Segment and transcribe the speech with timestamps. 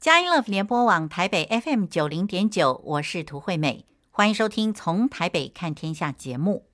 [0.00, 6.64] 佳音 love 联播网台北 FM 九零点九，我是涂惠美，欢迎收听《从台北看天下》节目。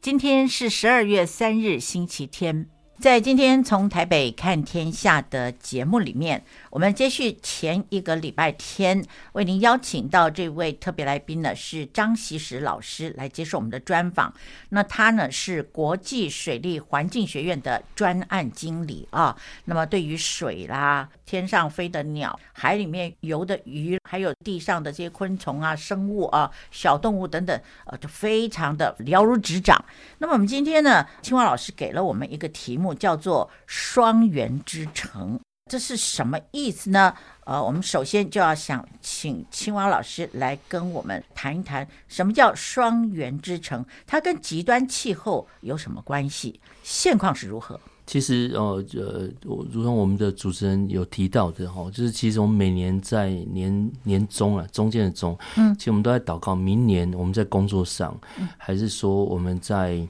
[0.00, 2.70] 今天是十二月三日，星期天。
[2.98, 14.32] 在今天从台北看天下的节目里面，我们接续前一个礼拜天为您邀请到这位特别来宾呢，是张锡时老师来接受我们的专访。
[14.70, 19.36] 那他呢是国际水利环境学院的专案经理啊。
[19.66, 29.84] 那么对于水啦、天上飞的鸟、海里面游的鱼，还有地上的这些昆虫啊、生物啊、小动物等等，呃，就非常的了如指掌。
[30.16, 32.85] 那么我们今天呢，青蛙老师给了我们一个题目。
[32.94, 35.38] 叫做双元之城，
[35.70, 37.12] 这是什么意思呢？
[37.44, 43.84] 呃，我们首先就要想请青蛙老师来跟我们谈一谈，什么叫双元之城？
[44.06, 46.60] 它跟极端气候有什么关系？
[46.82, 47.80] 现况是如何？
[48.06, 60.06] 其实，呃呃，如同我们的主持人有提到的哈，就是其实我们每年在年年中啊，中间的中，嗯，其实我们都在祷告，明年我们在工作上，嗯，还是说我们在。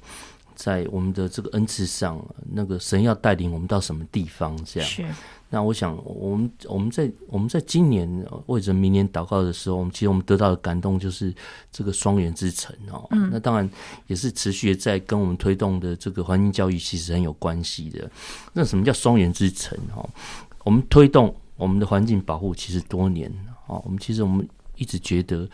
[0.56, 4.56] 在我们的这个恩赐上，那个神要带领我们到什么地方？
[4.64, 5.04] 这样是。
[5.48, 11.32] 那我想，我们我们在我们在今年或者明年祷告的时候，我们其实我们得到的感动就是
[11.70, 13.06] 这个双元之城哦。
[13.12, 13.30] 嗯。
[13.30, 13.70] 那当然
[14.08, 18.10] 也是持续在跟我们推动的这个环境教育其实很有关系的。
[18.52, 19.78] 那什么叫双元之城？
[19.94, 20.04] 哈，
[20.64, 23.30] 我们推动我们的环境保护其实多年
[23.68, 23.80] 哦。
[23.84, 25.48] 我们其实我们一直觉得，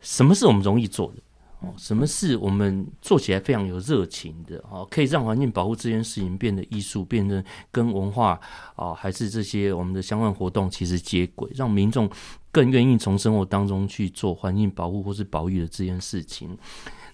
[0.00, 1.22] 什么是我们容易做的？
[1.60, 4.56] 哦，什么是我们做起来非常有热情的？
[4.70, 8.40] 哦，可以让环境保护这件事情变得艺术，变得跟文化
[8.74, 12.08] 啊，还是这些我们的相关活动其实接轨，让民众
[12.50, 16.56] 更愿意从生活当中去做环境保护或是保育的这件事情。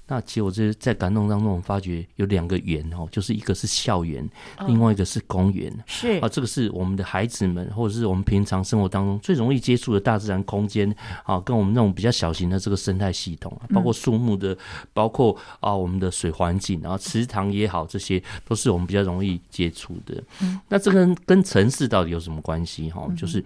[0.09, 4.29] 那其实我这在感动当中，我发觉有两个园哦，就是一个是校园，
[4.67, 5.73] 另外一个是公园。
[5.85, 14.57] 是啊，这个是我们的孩子们，或者是我们平常生活当中最容易接触的大自然空间啊，跟我们那种比较小型的这个生态系统，包括树木的，
[14.93, 20.23] 包括啊我们的水环境，然后池塘也好，这些都是我们比较容易接触的。
[20.69, 22.91] 那这跟跟城市到底有什么关系？
[22.91, 23.45] 哈，就是。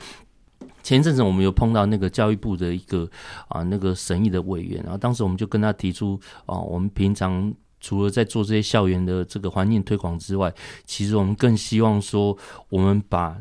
[0.83, 3.09] 前一阵子我们有碰到那个教育部的一个
[3.49, 10.53] 啊那个审议的委员，然后当时我们就跟他提出啊，我们平常除了在做这些校园的这个环境推广之外，
[10.85, 12.37] 其实我们更希望说，
[12.69, 13.37] 我们把。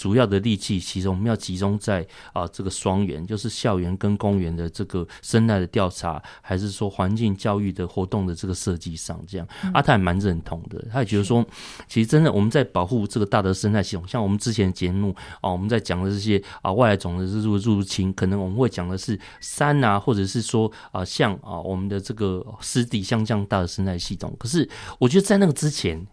[0.00, 11.44] 主要的力气，其实我们要集中在啊这个双元，就是校园跟公园的这个生态的调查，还是说环境教育的活动的这个设计上，这样，阿、嗯、他还蛮认同的，他也觉得说，
[11.86, 24.66] 其实真的我们在保护这个大的生态系统，像我们之前节目啊，我们在讲的这些啊外来种的入入侵，可能我们会讲的是山啊，或者是说啊像啊我们的这个湿地像这样大的生态系统，可是
[24.98, 26.06] 我觉得在那个之前。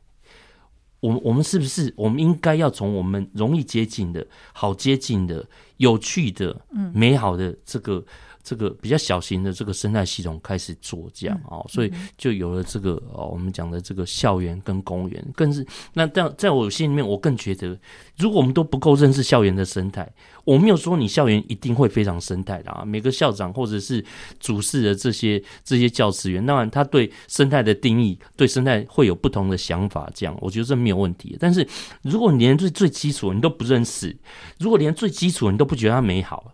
[1.00, 5.46] 我们我们是不是我们应该要从我们容易接近的、好接近的、
[5.78, 6.60] 有趣的、
[6.94, 8.04] 美好的这个？
[8.48, 17.78] 这个比较小型的这个生态系统开始做这样啊，所以就有了这个哦，我们讲的这个校园跟公园，更是那在在我心里面，我更觉得，
[18.18, 20.10] 如果我们都不够认识校园的生态，
[20.46, 22.86] 我没有说你校园一定会非常生态的啊。
[22.86, 24.02] 每个校长或者是
[24.40, 31.36] 主事的这些这些教职员，当然他对生态的定义，对生态会有不同的想法，这样我觉得这没有问题。
[31.38, 31.68] 但是
[32.02, 34.16] 如果你连最最基础你都不认识，
[34.58, 36.54] 如果连最基础你都不觉得它美好。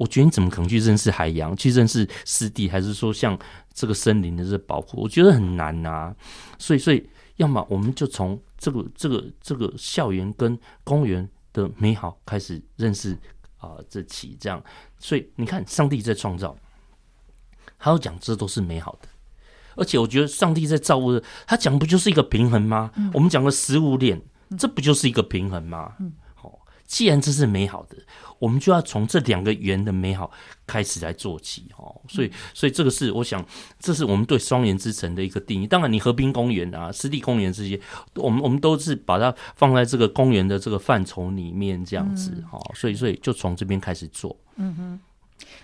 [0.00, 3.38] 我觉得你怎么可能去认识海洋，去认识湿地，还是说像
[3.74, 5.02] 这个森林的这个保护？
[5.02, 6.16] 我觉得很难啊。
[6.58, 7.06] 所以，所以
[7.36, 13.14] 要么我们就从这个、这个、这个校园跟公园的美好开始认识
[13.58, 14.64] 啊，这起这样。
[14.98, 16.56] 所以你看，上帝在创造，
[17.78, 19.08] 他要讲这都是美好的。
[19.76, 22.90] 而且我觉得上帝在造物的，他讲不就是一个平衡吗？
[22.96, 24.22] 嗯、我们讲了食物链，
[24.58, 25.94] 这不就是一个平衡吗？
[26.00, 26.14] 嗯
[26.90, 27.96] 既然这是美好的，
[28.40, 30.28] 我们就要从这两个圆的美好
[30.66, 31.94] 开始来做起哦。
[32.08, 33.44] 所以，所以这个是我想，
[33.78, 35.66] 这是我们对双园之城的一个定义。
[35.68, 37.80] 当然，你河滨公园啊、湿地公园这些，
[38.16, 42.58] 我们我们都是把它放在这个公园的这个范畴里面这样子哈。
[42.74, 44.36] 所以，所以就从这边开始做。
[44.56, 45.00] 嗯哼。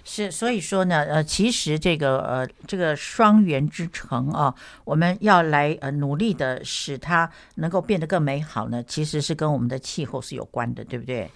[0.05, 11.31] 是，所以说呢，呃，其实这个呃，这个双园之城啊，我们要来呃努力的使它能够变得更美好呢，其实是跟我们的气候是有关的，对不对？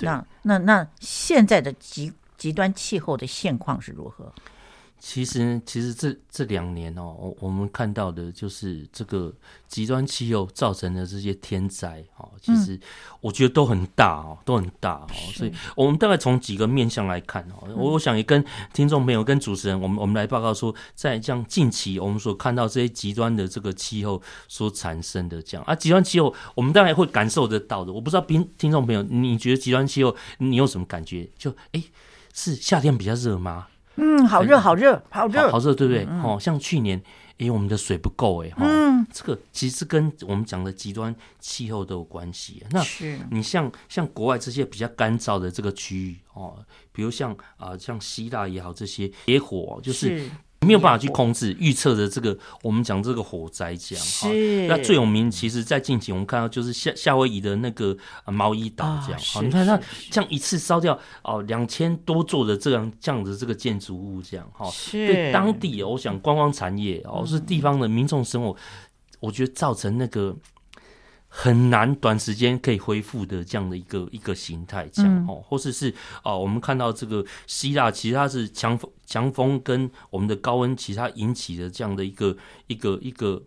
[0.00, 4.32] 那那那现在的极极端气候的现况是如何？
[5.00, 9.32] 其实，其实这这两年哦，我我们看到的就是这个
[9.68, 12.78] 极端气候造成的这些天灾哦，其实
[13.20, 15.08] 我觉得都很大哦，都很大哦。
[15.32, 27.92] 所以，我们大概从几个面向来看哦，我我想也跟听众朋友、跟主持人，我们我们来报告说，在这样近期我们所看到这些极端的这个气候所产生的这样啊，极端气候我们大概会感受得到的。
[27.92, 31.30] 我不知道听听众朋友，你觉得极端气候你有什么感觉？
[31.38, 31.82] 就哎，
[32.34, 33.68] 是夏天比较热吗？
[33.98, 36.04] 嗯，好热，好热，好热，好热，对不对？
[36.22, 37.02] 哦、嗯，像去年，
[37.38, 42.64] 哎，我们的水不够，哎，嗯，这个其实跟我们讲的极端气候都有关系。
[42.70, 50.30] 那是你像像国外这些比较干燥的这个区域哦，比如像啊、呃，像希腊也好，这些野火就是。
[50.60, 54.28] 是没有办法去控制预测的这个，我们讲这个火灾这样哈。
[54.68, 57.96] 那最有名，其实，在近期我们看到就是夏夏威夷的那个
[58.26, 59.20] 毛伊岛这样。
[59.32, 64.68] 好，你看它这样一次烧掉哦两千多座的这样这样的这个建筑物这样哈。
[64.90, 68.56] 对当地，我想观光产业哦，是地方的民众生活，
[69.20, 70.36] 我觉得造成那个。
[71.28, 82.36] 很难短时间可以恢复的这样的一个一个形态，这样哦，或者是啊，我们看到这个希腊，其实它是强风强风跟我们的高温，其实它引起的这样的一个
[82.66, 83.42] 一个一个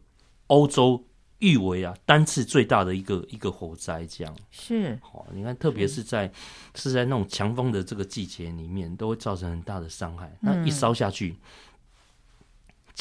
[0.48, 1.04] 欧洲
[1.40, 4.36] 誉为啊单次最大的一个一个火灾，这样。
[4.52, 5.00] 是。
[5.12, 6.32] 哦，你看，特别是在
[6.76, 10.32] 是在那种强风的这个季节里面，都会造成很大的伤害。
[10.42, 11.36] 那一烧下去，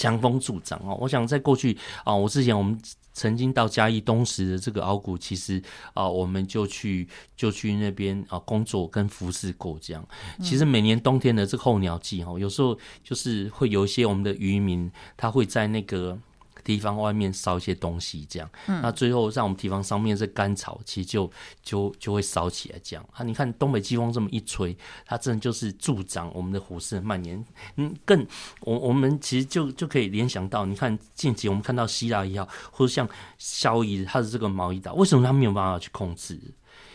[0.00, 2.81] 强风助长哦，我想在过去啊，我之前我们。
[3.12, 5.61] 曾经到嘉义东石的这个鳌谷，其实
[5.94, 7.06] 啊，我们就去
[7.37, 10.08] 就去那边啊工作跟服侍过这样。
[10.41, 16.17] 其实每年冬天的这个候鸟季哈，有时候就是会有一些我们的渔民，他会在那个。
[16.64, 21.30] 地方外面烧一些东西，这样，嗯、那最后让我们地方上面是干草，其实就
[21.62, 23.22] 就就会烧起来，这样啊。
[23.22, 24.76] 你看东北季风这么一吹，
[25.06, 27.44] 它真的就是助长我们的火势的蔓延。
[27.76, 28.26] 嗯，更
[28.60, 33.08] 我我们其实就就可以联想到，你看近期我们看到希腊也好，或者像
[33.38, 36.38] 夏威夷它的这个毛衣岛，为什么它没有办法去控制？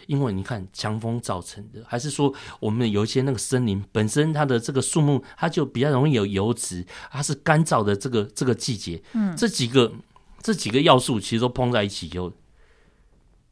[0.07, 9.92] 因为你看强风造成的，还是说我们有一些那个森林本身它的这个树木，它就比较容易有油脂，它是干燥的这个这个季节，嗯，这几个
[10.42, 12.31] 这几个要素其实都碰在一起以后，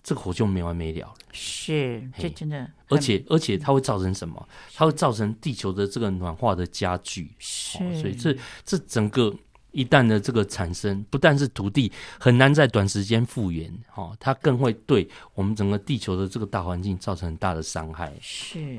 [0.04, 1.14] 这个火就没完没了了。
[1.32, 4.48] 是，这真的，而且而且它会造成什么？
[4.76, 7.32] 它会造成地球的这个暖化的加剧。
[7.40, 8.36] 是，所以这
[8.66, 9.34] 这整个。
[9.74, 18.14] 一旦的这个产生，不但是土地很难在短时间复原，哈，它更会对我们整个地球的这个大环境造成很大的伤害。
[18.22, 18.78] 是，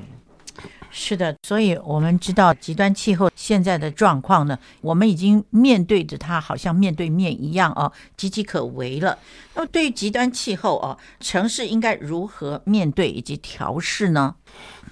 [0.89, 9.19] 是的，所以我们知道极端气候现在的状况呢，我们已经面对着它，好像面对面一样哦，岌岌可危了。
[9.53, 14.33] 那么对于极端气候哦，城市应该如何面对以及调试呢？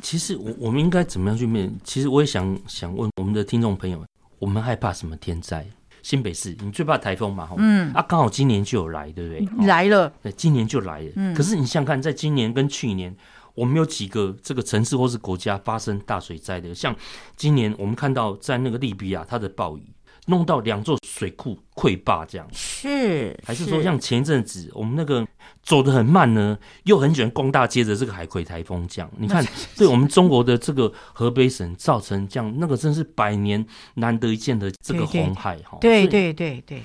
[0.01, 1.73] 其实我我们应该怎么样去面？
[1.81, 4.05] 其实我也想想问我们的听众朋友，
[4.39, 5.65] 我们害怕什么天灾？
[6.03, 7.49] 新北市，你最怕台风嘛？
[7.57, 9.65] 嗯，啊，刚好今年就有来，对不对？
[9.65, 11.11] 来了，对，今年就来了。
[11.15, 13.15] 嗯，可是你想想看，在今年跟去年，
[13.55, 16.75] 我们有几个这个城市或是国家发生大水灾的？
[16.75, 16.93] 像
[17.37, 19.92] 今年我们看到在那个利比亚，它的暴雨。
[20.27, 25.27] 弄到两座水库溃坝，这样是还是说像前一阵子我们那个
[25.61, 33.65] 走得很慢呢，又很喜欢逛大街的这个海葵台风，这样你看， 对我们中国的这个河北省造成这样，那个真是百年
[33.95, 35.77] 难得一见的这个红海哈。
[35.81, 36.81] 对对对对，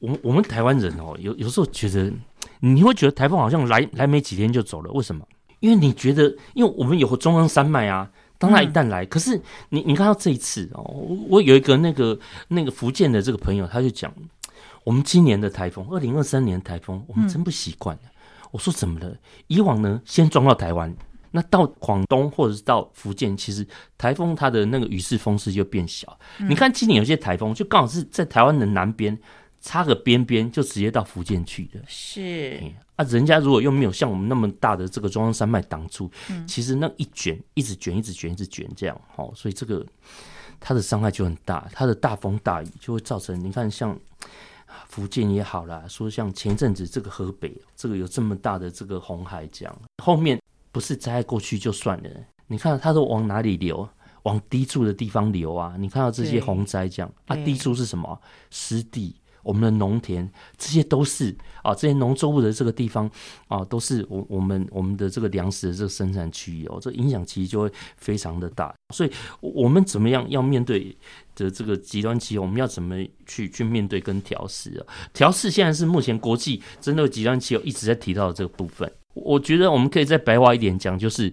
[0.00, 2.12] 我们我们台湾人哦，有有时候觉得
[2.58, 5.24] 你会觉得台风好像来来没几天就走了，为什么？
[5.60, 8.10] 因为你觉得，因为我们有中央山脉啊。
[8.40, 9.38] 当他一旦来，嗯、可是
[9.68, 10.82] 你你看到这一次哦，
[11.28, 14.10] 我有一个那个那个福建的这个朋友，他就讲，
[14.82, 17.94] 我们今年的台风，二零二三年的台风，我们真不习惯。
[17.96, 18.10] 嗯、
[18.50, 19.14] 我说怎么了？
[19.48, 20.90] 以往呢，先撞到台湾，
[21.30, 23.66] 那到广东或者是到福建，其实
[23.98, 26.18] 台风它的那个雨势风势就变小。
[26.38, 29.16] 嗯、你看今年有些台风，就刚好是在台湾的南边。
[29.60, 39.86] 插个边边就直接到福建去的，是、嗯、啊，人家如果又没有像我们那么大的这个中央山脉挡住，嗯、其实那一卷一直卷一直卷一直卷这样，哦，所以这个
[40.58, 43.98] 它的伤害就很大，它的大风大雨就会造成，你看像
[44.88, 50.40] 福建也好啦，说像前阵子这个河北这个有这么大的这个红海这样，后面
[50.72, 52.10] 不是灾害过去就算了，
[52.46, 53.88] 你看它都往哪里流？
[54.24, 55.74] 往低处的地方流啊！
[55.78, 58.20] 你看到这些洪灾这样，啊，低处是什么？
[58.50, 59.16] 湿地。
[59.42, 63.10] 我们的农田，这些都是啊，这些农作物的这个地方
[63.48, 68.74] 啊，都是我我们我们的这个粮食的这个生产区域哦，这影响其实就会非常的大。
[68.94, 70.96] 所以，我们怎么样要面对
[71.34, 74.86] 的这个极端气候，我们要怎么去去面对跟调适啊？
[75.12, 78.90] 调适现在是目前国际针对极端气候一直在提到的这个部分。
[79.14, 81.32] 我觉得我们可以再白话一点讲，就是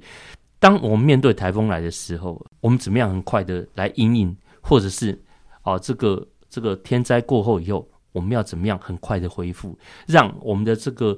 [0.60, 5.22] 当我们面对台风来的时候，我们怎么样很快的来因应，或者是。
[5.64, 7.86] 啊，这个这个天灾过后以后，
[8.18, 11.16] 我们要怎么样很快的恢复，让我们的这个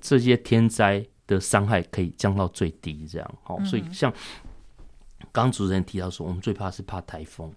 [0.00, 3.62] 这些天灾的伤害可以降到最低，这样好。
[3.64, 4.10] 所以像
[5.30, 7.52] 刚主持人提到说，我们最怕是怕台风。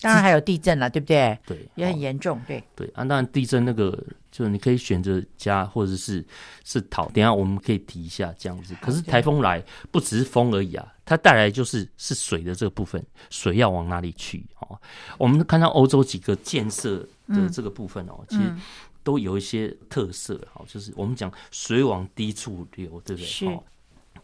[0.00, 1.38] 当然还有地震了，对不对？
[1.46, 2.40] 对，也很严重。
[2.48, 3.96] 对对啊，当然地震那个
[4.36, 6.22] 就是你可以选择家或者是
[6.62, 7.06] 是逃。
[7.06, 8.76] 等一下我们可以提一下这样子。
[8.82, 14.44] 可是台风来不只是风而已啊，它带来就是是水的这个部分，水要往哪里去？
[14.58, 14.78] 哦，
[15.16, 18.54] 我们看到欧洲几个建设的这个部分哦，其实
[19.02, 20.38] 都有一些特色。
[20.52, 23.48] 好，就是我们讲水往低处流，对不对？
[23.48, 23.64] 好。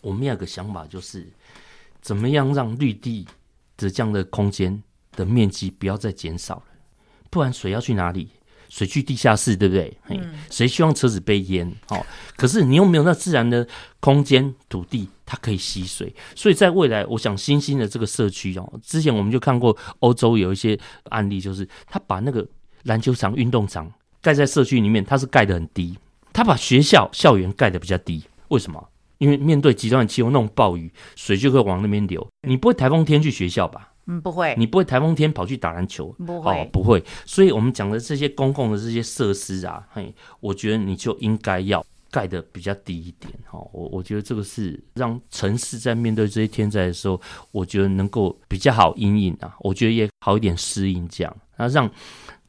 [0.02, 1.26] 我们有个想法就是，
[2.02, 3.26] 怎么样让绿地
[3.76, 4.82] 的这样的空间。
[5.14, 6.64] 的面积不要再减少了，
[7.28, 8.30] 不然水要去哪里？
[8.72, 9.94] 水去地下室，对不对？
[10.08, 10.32] 嗯。
[10.48, 11.70] 谁希望车子被淹？
[11.88, 12.04] 哦，
[12.36, 13.68] 可是你又没有那自然的
[14.00, 16.10] 空间土地，它可以吸水。
[16.34, 20.78] 所以在未来，我想新兴的这个社区哦，之前我们就看过欧洲有一些
[21.10, 22.46] 案例，就是他把那个
[22.84, 25.94] 篮球场、运动场盖在社区里面，它是盖得很低。
[26.32, 28.88] 他把学校校园盖得比较低，为什么？
[29.18, 32.26] 因为面对极端的气候，那种暴雨，水就会往那边流。
[32.48, 33.91] 你不会台风天去学校吧？
[34.12, 37.02] 嗯，不会，你不会台风天跑去打篮球，不会，哦，不会。
[37.24, 43.58] 所以，我们讲的这些公共的这些设施啊，嘿，我觉得你就应该要盖得比较低一点，哈。
[43.72, 51.90] 我我觉得这个是让城市在面对这些天灾的时候，我觉得能够比较好因应啊，我觉得也好一点适应这样，那让。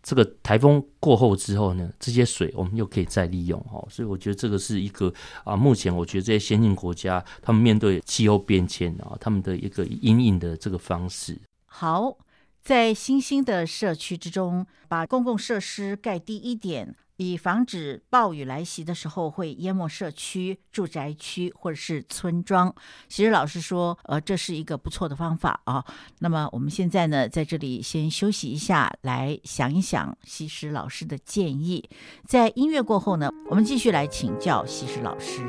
[0.05, 5.10] 这个台风过后之后呢，这些水我们又可以再利用哦，所以我觉得这个是一个
[5.46, 11.39] 啊，目前我觉得这些先进国家他们面对气候变迁啊，他们的一个阴影的这个方式。
[11.75, 12.20] 好，
[12.62, 16.96] 在新兴的社区之中，把公共设施盖低一点。
[17.18, 22.74] 以防止暴雨来袭的时候会淹没社区、住宅区或者是村庄。
[23.08, 25.84] 其实老师说，呃，这是一个不错的方法啊。
[26.20, 31.89] 那么我们现在呢，在这里先休息一下，来想一想西施老师的建议。
[32.27, 35.42] 在音乐过后呢，我们继续来请教西施老师。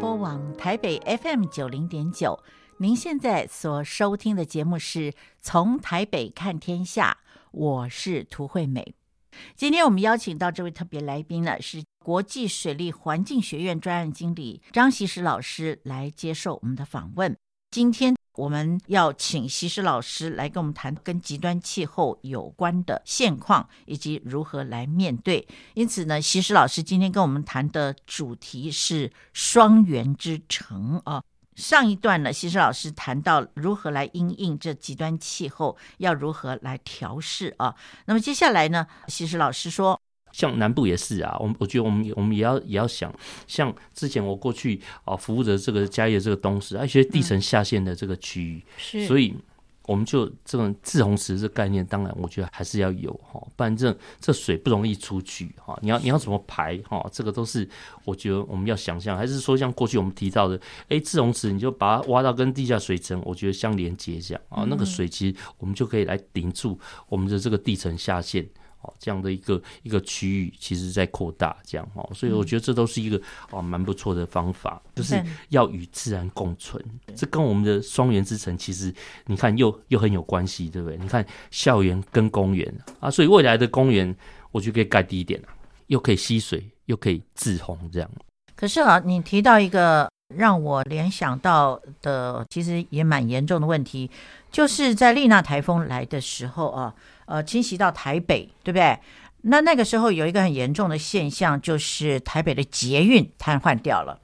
[0.00, 2.42] 播网台北 FM 九零点九，
[2.78, 7.18] 您现在所收听的节目是从台北看天下，
[7.52, 8.94] 我是涂惠美。
[9.54, 17.36] 今天我们邀请到这位特别来宾呢，是国际水利环境学院专案经理张习石老师来接受我们的访问。
[17.70, 18.14] 今天。
[18.36, 25.46] 我们要请西施老师来跟我们谈跟极端气候有关的现况以及如何来面对。
[25.74, 31.22] 因此呢，西施老师今天跟我们谈的主题是双元之城啊。
[31.56, 37.74] 上一段呢，西施老师谈到如何来因应这极端气候，要如何来调试啊。
[38.06, 40.00] 那么接下来呢，西施老师说。
[40.32, 43.12] 像南部也是啊，我我觉得我们我们也要也要想，
[43.46, 49.34] 像之前我过去啊服务的这个嘉义的这个东势，而且地层下陷的这个区域，是，所以
[49.86, 57.68] 我们就这种自洪池这个概念，当然我觉得还是要有哈，不然这这水不容易出去哈，你要你要怎么排哈，这个都是
[58.04, 68.48] 我觉得我们要想象，还是说像过去我们提到的，哎，滞洪池你就把它挖到跟地下水层，我觉得相连接这样啊，那个水其实我们就可以来顶住我们的这个地层下陷。
[68.82, 73.20] 哦，这样的一个一个区域，其实在扩大，这样哦，所以我觉得这都是一个
[73.50, 76.82] 哦蛮不错的方法，就是要与自然共存。
[77.14, 78.92] 这跟我们的双元之城，其实
[79.26, 80.96] 你看又又很有关系，对不对？
[80.96, 84.14] 你看校园跟公园啊，所以未来的公园，
[84.50, 85.42] 我觉得可以盖低一点，
[85.88, 88.10] 又可以吸水，又可以自洪，这样。
[88.56, 94.10] 可是啊，你提到一个让我联想到的，其实也蛮严重的问题，
[94.50, 96.94] 就是在丽娜台风来的时候啊。
[97.26, 98.98] 呃，侵袭到台北，对不对？
[99.42, 104.18] 那那个时候有一个很严重的现象，就是台北的捷运瘫痪掉了。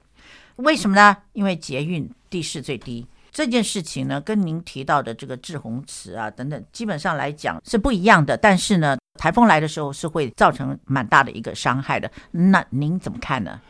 [0.56, 1.16] 为什么呢？
[1.32, 3.06] 因为捷运地势最低。
[3.30, 8.36] 这件事情呢，跟您提到的这个滞洪池啊等等，基本上来讲是不一样的。
[8.36, 12.10] 但是呢，台风来的时候是会造成蛮大的一个伤害的。
[12.32, 13.60] 那您怎么看呢？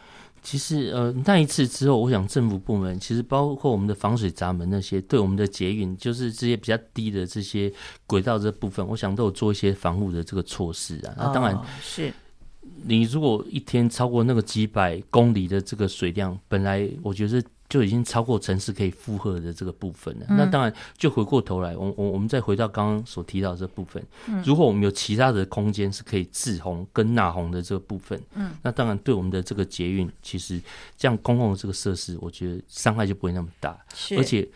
[0.46, 7.72] 其实，呃，那一次之后，我想政府部门其实包括我们的防水闸门那些，对我们的捷运，就是这些比较低的这些
[8.06, 11.12] 轨道这部分，我想都有做一些防护的这个措施啊。
[11.18, 12.12] 那当然是，
[12.84, 20.26] 你如果一天超过那个几百公里的这个水量，本来我觉得是就已经超过城市可以负荷的这个部分了。
[20.28, 30.60] 嗯、那当然，就回过头来，我我我们再回到刚刚所提到的这部分，嗯、如果我们有其他的空间是可以自洪跟纳洪的这个部分，嗯，那当然对我们的这个捷运，其实
[30.96, 33.78] 这样公共的这个设施，我觉得伤害就不会那么大。
[33.94, 34.48] 是，而且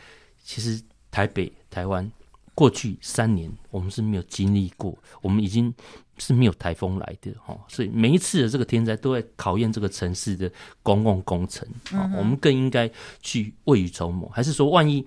[0.42, 2.10] 其实台北、台湾
[2.54, 5.74] 过去三年，我们是没有经历过，我们已经。
[6.20, 12.12] 是没有台风来的哈，所以每一次的这个天灾都在考验这个城市的公共工程啊。
[12.16, 12.88] 我们更应该
[13.22, 15.04] 去未雨绸缪，还是说，万一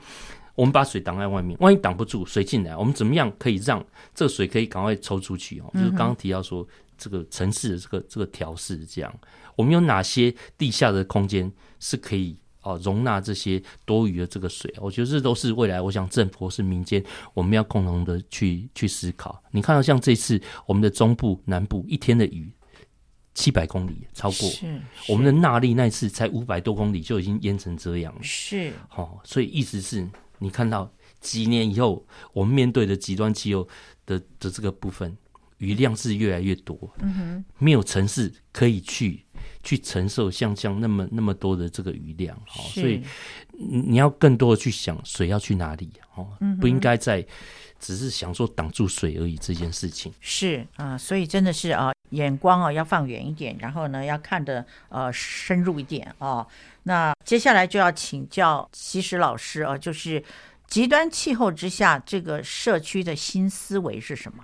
[0.55, 5.59] 我们把水挡在外面，万一挡不住水进来，我们怎么样可以让这个水可以赶快抽出去？
[5.59, 6.67] 哦，就是刚刚提到说
[6.97, 9.13] 这个城市的这个这个调试，这样
[9.55, 12.35] 我们有哪些地下的空间是可以？
[12.63, 17.03] 哦，容纳这些多余的这个水，我觉得这都是未来，我想政府是民间，
[17.33, 19.43] 我们要共同的去去思考。
[19.51, 22.49] 你看到像这次我们的中部、南部一天的雨
[23.33, 24.79] 七百公里，超过是
[25.09, 28.19] 我们的纳利那次才五百多公里就已经淹成这样了。
[28.23, 30.07] 是，哦，所以意思是
[30.39, 33.67] 你看到几年以后，我们面对的极端气候
[34.05, 35.17] 的的这个部分，
[35.57, 36.77] 雨量是越来越多。
[36.99, 39.25] 嗯哼，没有城市可以去。
[39.63, 43.01] 去承受像像那么那么多的这个余量，哦所以
[43.51, 47.25] 你要更多的去想水要去哪里哦，嗯、不应该在
[47.79, 50.13] 只是想说挡住水而已这件事情。
[50.19, 56.45] 是啊，所以真的是啊，眼光啊要放远一点，然后呢要看的呃深入一点啊。
[56.83, 60.21] 那接下来就要请教西施老师啊，就是
[60.67, 64.43] 极端气候之下，这个社区的新思维是什么？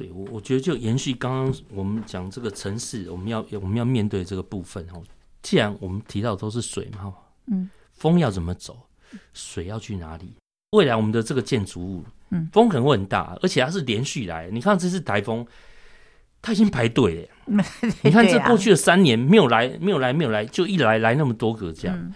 [0.00, 5.02] 对，我我觉得就延续刚刚我们讲这个城市，我们要我们要面对这个部分哦。
[5.42, 7.12] 既然我们提到都是水嘛，
[7.48, 8.78] 嗯，风要怎么走，
[9.34, 10.32] 水要去哪里？
[10.70, 14.48] 未来我们的这个建筑物，嗯，风可能会很大，而且它是连续来。
[14.50, 15.46] 你看这次台风，
[16.40, 17.28] 它已经排队了。
[18.00, 22.14] 你看这过去的三年没有来，没有来，没有来，就一来来那么多个这样。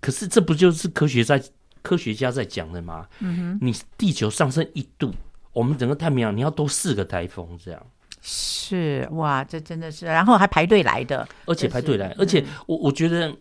[0.00, 1.42] 可是这不就是科学在
[1.82, 3.06] 科学家在讲的吗？
[3.18, 5.12] 嗯哼，你地球上升一度。
[5.52, 7.86] 我们整个太平洋，你要多四个台风这样，
[8.22, 13.34] 是哇，这真的是，然后还排队来的，而且排队来，而且我我觉得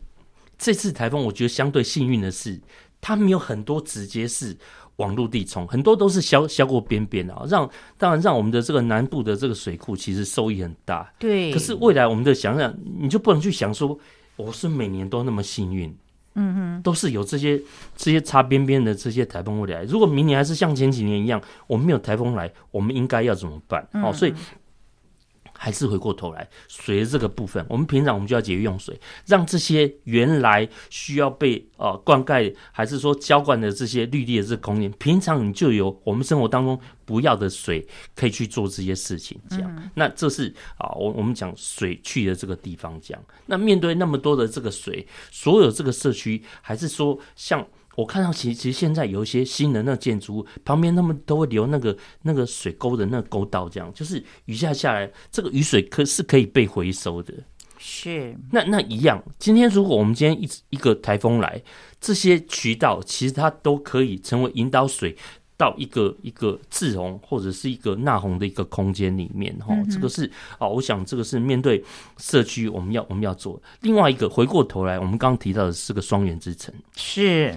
[0.58, 2.60] 这次台风，我觉得相对幸运的是，
[3.00, 4.58] 它没有很多直接是
[4.96, 11.54] 往陆地冲，很多都是削削过边边啊，让当然让我们的这个南部的这个水库其实收益很大，对。
[11.54, 13.98] 可是未来我们的想想，你就不能去想说，
[14.36, 15.96] 我是每年都那么幸运。
[16.40, 17.62] 嗯哼，都是有这些
[17.96, 19.84] 这些擦边边的这些台风会来。
[19.84, 23.86] 如果明年还是像前几年一样，我们没有台风来，我们应该要怎么办？
[23.94, 24.34] 嗯、哦，所以。
[25.62, 39.38] 还是回过头来，水的这个部分，我们平常我们就要节约用水，让这些原来需要被呃灌溉，还是说浇灌的这些绿地的这个空间，平常你就有我们生活当中不要的水，可以去做这些事情。
[39.50, 43.22] 这样，嗯、那这是啊，我我们讲水去的这个地方讲。
[43.46, 47.68] 那面对那么多的这个水，所有这个社区，还是说像。
[48.00, 57.34] 我看到其实其实现在有一些新的那个建筑物旁边，他们都会留那个那个水沟的那个沟道，这样就是雨下下来，这个雨水可是可以被回收的。
[57.78, 61.62] 是，那那一样，今天如果我们今天一一个台风来，
[62.00, 65.16] 这些渠道其实它都可以成为引导水
[65.58, 69.54] 到一个一个滞洪或者是一个纳洪的一个空间里面。
[69.60, 71.84] 哈、嗯，这个是啊，我想这个是面对
[72.18, 73.62] 社区我们要我们要做。
[73.82, 77.54] 另外一个回过头来，我们刚刚提到的是个双元之城，是。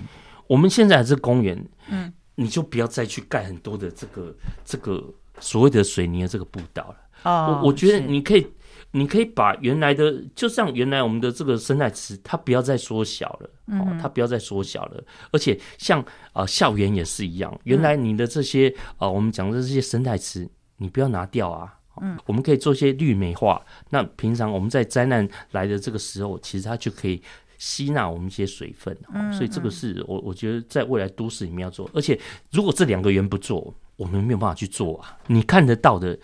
[0.52, 5.02] 我们现在还是公园，嗯，你就不要再去盖很多的这个这个
[5.40, 6.96] 所谓的水泥的这个步道了。
[7.22, 8.46] 哦，我我觉得你可以，
[8.90, 13.46] 你可以把原来的，就像原来我们的这个生态池，它不要再缩小了，
[13.78, 15.02] 哦，嗯，它不要再缩小了。
[15.30, 16.02] 而且像
[16.34, 21.78] 啊，呃，校园也是一样，原来你的这些啊，呃，我们讲的这些生态池，你不要拿掉啊。
[22.00, 23.62] 嗯，我们可以做一些绿美化。
[23.90, 27.22] 那平常我们在灾难来的这个时候，其实它就可以。
[27.64, 28.92] 吸纳我们一些水分，
[29.33, 31.88] 所以这个是我我觉得在未来都市里面要做。
[31.94, 32.18] 而且
[32.51, 35.16] 如果这两个园不做，我们没有办法去做啊。
[35.29, 36.18] 你看得到的，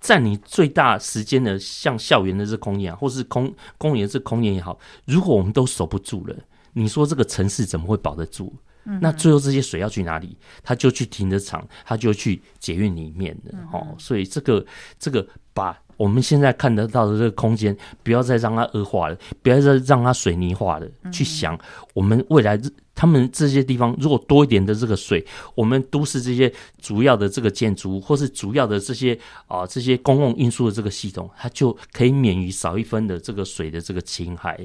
[0.00, 6.34] 占你最大时间的，像校园的这空间啊，或是空公园这空间也好，如果我们都守不住了，
[6.72, 8.52] 你说这个城市怎么会保得住？
[9.00, 10.36] 那最后这些水要去哪里？
[10.64, 13.94] 他就去停车场，他就去捷运里面的哦。
[13.96, 14.66] 所以这个
[14.98, 15.24] 这个
[15.54, 15.78] 把。
[16.02, 20.88] 我们现在看得到的这个空间，不要再让它恶化了，不要再让它水泥化了。
[21.12, 21.56] 去想，
[21.94, 22.60] 我们未来
[22.92, 34.58] 他们这些地方，如果多一点的这个水，我们都市这些主要的这个建筑，或是主要的这些啊这些公共运输的这个系统，它就可以免于少一分的这个水的这个侵害。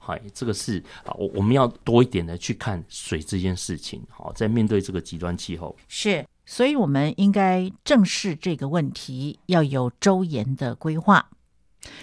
[0.00, 4.02] 嗨，这个是啊，我我们要多一点的去看水这件事情。
[4.08, 6.24] 好，在面对这个极端气候是。
[6.52, 11.28] 所以，我们应该正视这个问题，要有周延的规划。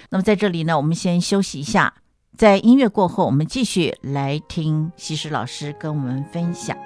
[0.09, 1.93] 那么，在这里呢，我们先休息一下，
[2.37, 6.77] 在音乐过后，我们继续来听西施老师跟我们分享。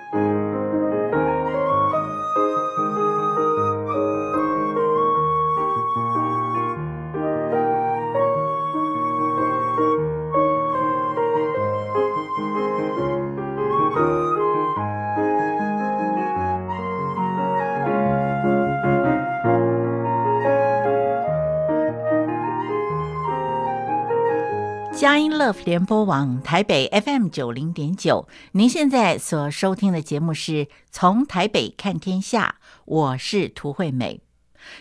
[25.42, 34.22] Of 联播网台北 FM 九零点九，您现在所收听的节目是从台北看天下，我是涂惠美。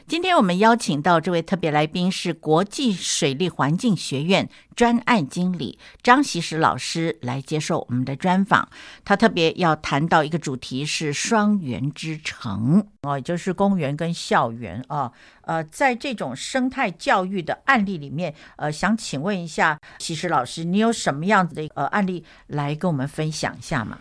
[0.06, 8.68] 今天我们邀请到这位特别来宾是国际水利环境学院专案经理张锡时老师来接受我们的专访。
[9.04, 15.12] 他特别要谈到一个主题是双园之城哦，也就是公园跟校园啊。
[15.42, 23.98] 呃，在这种生态教育的案例里面，呃，想请问一下锡时老师，你有什么样子的呃案例来跟我们分享一下吗？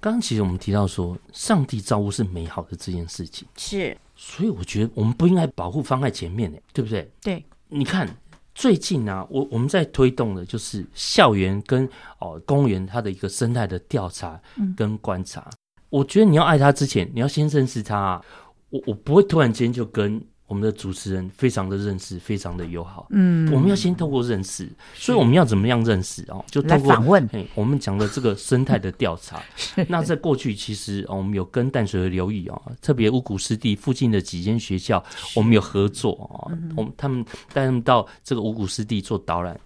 [0.00, 3.96] 刚刚其实我们提到说，上帝造物是美好的这件事情是。
[4.16, 7.10] 所以我觉得我们不应该保护放在前面呢，对不对？
[7.22, 8.08] 对，你看
[8.54, 14.40] 最近啊，我我们在推动的就是校园跟哦公园它的一个生态的调查
[14.76, 15.42] 跟观察。
[15.42, 15.52] 嗯。
[15.90, 18.24] 我觉得你要爱它之前，你要先认识它啊。
[18.70, 20.22] 我我不会突然间就跟。
[20.50, 23.06] 我们的主持人非常的认识，非常的友好。
[23.10, 26.44] 嗯，我们要先透过认识，所以我们要怎么样认识哦？
[26.50, 27.24] 就透过访问。
[27.32, 29.40] 嘿，我们讲的这个生态的调查。
[29.86, 35.00] 那在过去，其实我们有跟淡水河流域啊，特别五股湿地附近的几间学校，
[35.36, 36.50] 我们有合作啊。
[36.76, 39.56] 我们他们带他们到这个五谷湿地做导览。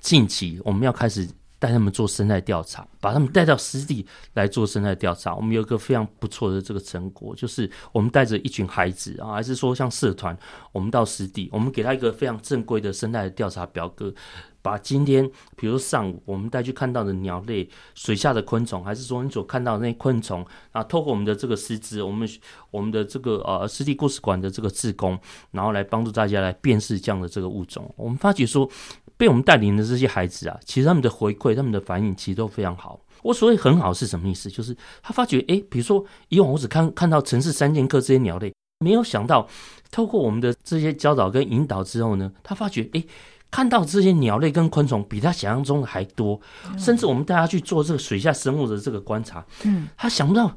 [0.00, 1.26] 近期我们要开始。
[1.64, 5.34] 带他们做生态调查，把他们带到湿地来做生态调查。
[5.34, 10.36] 我们有一个非常不错的这个成果，就是我们带着一群孩子啊，还是说像社团，
[10.72, 14.12] 我们到湿地，我们给他一个非常正规的生态调查表格，
[14.60, 22.28] 把今天比如说上午我们带去看到的鸟类、水下的昆虫，还是说你所看到的那些昆虫啊，透过我们的这个师资，我们
[22.70, 25.18] 我们的这个呃湿地故事馆的这个志工，
[25.52, 27.90] 然后来帮助大家来辨识这样的这个物种。
[27.96, 28.68] 我们发觉说。
[29.16, 33.00] 被我们带领的这些孩子啊，其实他们的回馈、他们的反应其实都非常好。
[33.22, 34.50] 我所谓很好是什么意思？
[34.50, 39.48] 就是他发觉，哎，比如说以往我只看看到城市三剑客这些鸟类，没有想到
[39.90, 43.02] 透过我们的这些教导跟引导之后呢，他发觉，哎，
[43.50, 46.38] 看到这些鸟类跟昆虫比他想象中的还多。
[46.76, 50.54] 甚至我们带他去做这个水下生物的这个观察，嗯，他想不到。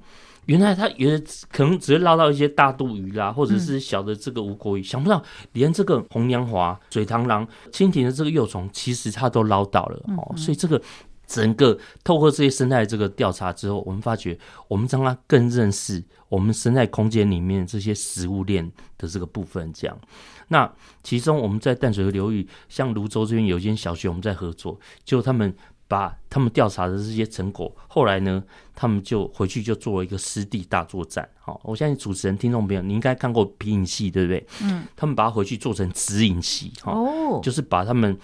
[0.48, 5.22] 原来他原来可能只会捞到一些大肚鱼啦，或者是小的这个无国鱼，想不到
[5.54, 10.34] 连这个红娘华、水螳螂、蜻蜓的这个幼虫，其实他都捞到了哦。
[10.36, 10.82] 所以这个
[11.28, 19.72] 整个透过这些生态这个调查之后，我们发觉我们让他更认识我们生态空间里面这些食物链的这个部分。
[19.74, 20.00] 这样，
[20.48, 25.54] 那其中我们在淡水河流域，像泸州这边有一间小学，我们在合作，就他们。
[25.88, 28.44] 把他们调查的这些成果，后来呢，
[28.76, 31.28] 他们就回去就做了一个湿地大作战。
[31.40, 34.46] 好，我相信主持人、听众朋友，你应该看过皮影戏，对不对？
[34.62, 34.84] 嗯。
[34.96, 38.18] 他们把它回去做成指引戏，哦，就是把他们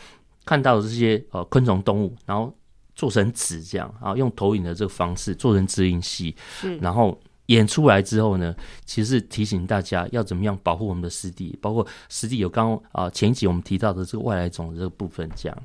[0.43, 2.53] 看到的这些呃昆虫动物，然后
[2.95, 6.77] 做成纸这样，然后用投影的这个方式做成指引戏，是。
[6.79, 8.53] 然后演出来之后呢，
[8.85, 15.57] 其实提醒大家要怎么样保护我们的湿地，包括湿地有刚刚啊前一集我们提到的这个外来种的这个部分，这样。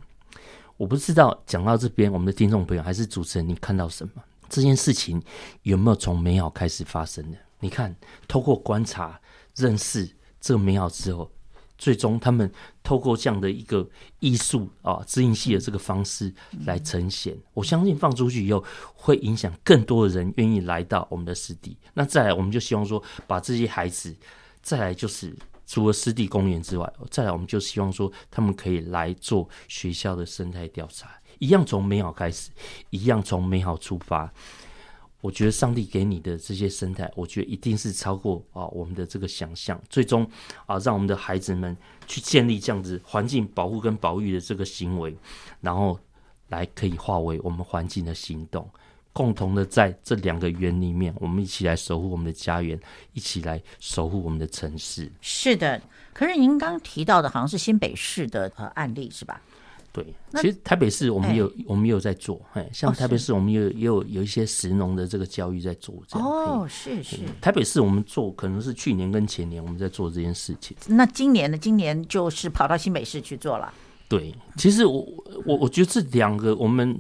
[0.79, 4.23] 我不知道讲到这边，我们的听众朋友还是主持人，你看到什么？
[4.49, 5.21] 这件事情
[5.65, 7.37] 有没有从美好开始发生的？
[7.59, 7.95] 你看，
[8.29, 9.21] 透过观察、
[9.57, 10.09] 认识
[10.41, 11.29] 这个美好之后，
[11.77, 12.49] 最终他们
[12.85, 13.85] 透过这样的一个
[14.21, 16.33] 艺术啊，指引系的这个方式
[16.65, 17.37] 来呈现。
[17.55, 18.65] 我相信放出去以后，
[18.95, 21.77] 会影响更多的人愿意来到我们的湿地。
[21.93, 24.15] 那再来，我们就希望说，把这些孩子，
[24.63, 25.35] 再来就是。
[25.69, 32.51] 除了湿地公园之外，再来我们就希望说，他们可以来做学校的生态调查，一样从美好开始，
[32.89, 34.33] 一样从美好出发。
[35.21, 40.27] 我觉得上帝给你的这些生态，我觉得一定是超过啊我们的这个想象，最终
[40.65, 41.77] 啊让我们的孩子们
[42.07, 45.15] 去建立这样子环境保护跟保育的这个行为，
[45.61, 46.01] 然后
[46.49, 48.67] 来可以化为我们环境的行动。
[49.19, 52.79] 共同的在这两个园里面，我们一起来守护我们的家园，
[53.15, 55.11] 一起来守护我们的城市。
[55.21, 59.43] 是的，可是您刚刚提到的好像是新北市的呃案例是吧？
[59.93, 66.25] 对，其实台北市我们有、欸、我们也有在做，哎，像台北市我们也有也有有一些石农的这个教育在做这样。
[66.25, 67.17] 哦，是是。
[67.41, 70.77] 台北市我们做可能是去年跟前年我们在做这件事情。
[70.87, 71.59] 那今年呢？
[71.59, 73.75] 今年就是跑到新北市去做了。
[74.09, 75.05] 对，其实我
[75.45, 76.97] 我我觉得这两个我们。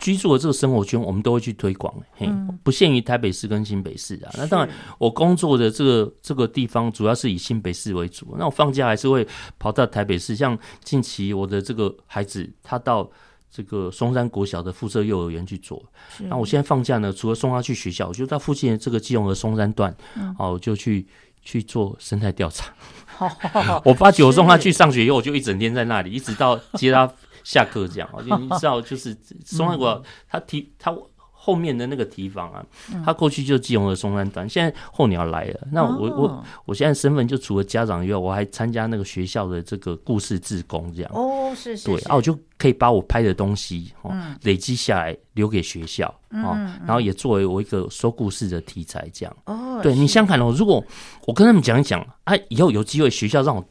[0.00, 2.28] 居住的这个生活圈，我们都会去推广，嘿，
[2.62, 4.30] 不限于台北市跟新北市啊。
[4.36, 8.34] 那当然，我工作的这个这个地方主要是以新北市为主。
[8.38, 9.26] 那我放假还是会
[9.58, 13.10] 跑到台北市，像近期我的这个孩子，他到
[13.50, 15.82] 这个松山国小的附设幼儿园去做。
[16.18, 21.06] 那我现在放假呢，除了送他去学校，我就到附近的这个基隆的松山段，嗯、哦，我就去
[21.42, 22.72] 去做生态调查。
[23.84, 27.12] 我发觉我送他去上学以后，我就一整天在那里，一直到接他
[27.48, 28.08] 下课这样。
[28.28, 30.94] 就 你知道，就是松山国他提他。
[31.40, 32.62] 后面的那个提防啊，
[33.06, 35.66] 他过去就基隆的松山段，现在候鸟来了。
[35.72, 41.10] 那我我我现在身份就除了家长以外，我还参加那个学校的这个故事志工这样。
[41.14, 41.86] 哦，是是。
[41.86, 49.34] 对啊，我就可以把我拍的东西哦累积下来，留给学校哦，然后也作为我一个说故事的题材这样。
[49.46, 50.84] 哦，对你想看哦，如果
[51.24, 53.64] 我跟他们讲一讲，啊，以后有机会学校让我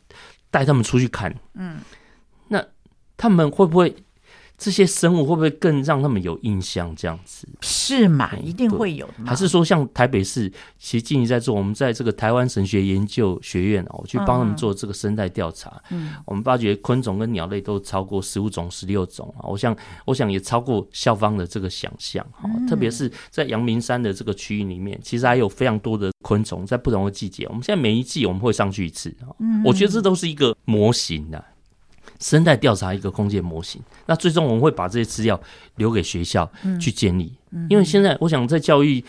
[0.50, 1.97] 带他们出去看，嗯，那
[3.18, 3.94] 他们会不会？
[4.60, 6.92] 这些生物会不会更让他们有印象？
[6.96, 8.36] 这样子是嘛？
[8.38, 9.24] 一定会有的。
[9.24, 15.80] 还是说，像台北市，其实近期在做，我们在这个台湾神学研究学院哦，我去帮他们做这个生态调查。
[15.92, 19.46] 嗯，我们发觉昆虫跟鸟类都超过十五种、十六种啊。
[19.48, 22.26] 我想，我想也超过校方的这个想象。
[22.32, 27.46] 哈，特别是在阳明山的这个区域里面，其实还有非常多的昆虫，在不同的季节。
[27.50, 29.16] 我们现在每一季我们会上去一次。
[29.38, 31.46] 嗯，我觉得这都是一个模型的。
[32.20, 35.40] 生态调查一个空间模型，那最终我们会把这些资料
[35.76, 36.50] 留给学校
[36.80, 37.32] 去建立。
[37.70, 39.04] 因为现在我想在教育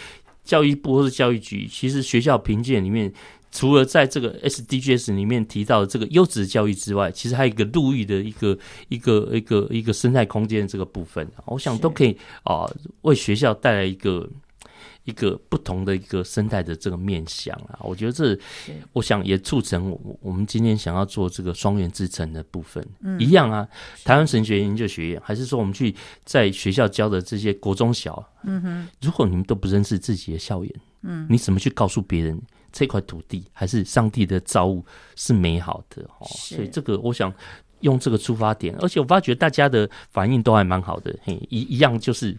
[0.45, 3.13] 教育部或者教育局，其实学校评鉴里面，
[3.51, 12.71] 除了在这个 SDGs 里面提到的这个优质教育之外，其实还有一个陆域的一个一个一个一个生态空间这个部分，我想都可以啊
[13.03, 14.29] 为学校带来一个。
[15.05, 18.39] 一个不同的一个生态的这个面向啊，我觉得这，
[18.93, 23.67] 我想也促成我我们今天想要做这个双元之城的部分，嗯，一样啊。
[24.05, 32.41] 台湾神学研究学院，还是说我们去在学校教的这些国中小，嗯哼，如果你们都不认识自己的校园，嗯，你怎么去告诉别人
[32.73, 34.85] 这块土地还是上帝的造物
[35.17, 36.03] 是美好的？
[36.19, 37.33] 哦，所以这个我想
[37.81, 42.37] 用这个出发点，而且我发觉大家的反应都还蛮好的，嘿，一一样就是。